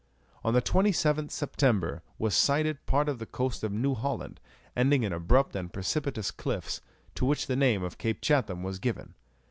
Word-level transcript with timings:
On 0.43 0.55
the 0.55 0.63
27th 0.63 1.29
September 1.29 2.01
was 2.17 2.33
sighted 2.33 2.83
part 2.87 3.07
of 3.07 3.19
the 3.19 3.27
coast 3.27 3.63
of 3.63 3.71
New 3.71 3.93
Holland, 3.93 4.39
ending 4.75 5.03
in 5.03 5.13
abrupt 5.13 5.55
and 5.55 5.71
precipitous 5.71 6.31
cliffs, 6.31 6.81
to 7.13 7.23
which 7.23 7.45
the 7.45 7.55
name 7.55 7.83
of 7.83 7.99
Cape 7.99 8.19
Chatham 8.19 8.63
was 8.63 8.79
given. 8.79 9.13